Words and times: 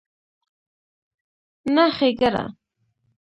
نه 1.75 1.85
ښېګړه 1.95 2.45